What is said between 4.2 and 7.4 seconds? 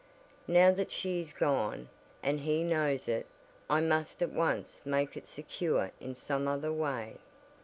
at once make it secure in some other way.